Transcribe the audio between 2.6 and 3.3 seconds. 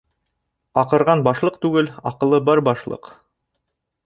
башлыҡ.